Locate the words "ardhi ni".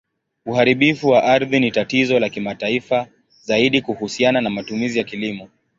1.23-1.71